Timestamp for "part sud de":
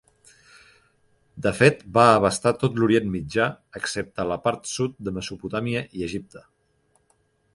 4.47-5.13